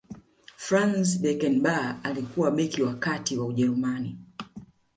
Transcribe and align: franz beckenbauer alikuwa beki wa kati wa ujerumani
franz 0.57 1.17
beckenbauer 1.21 1.99
alikuwa 2.03 2.51
beki 2.51 2.83
wa 2.83 2.93
kati 2.95 3.37
wa 3.37 3.45
ujerumani 3.45 4.17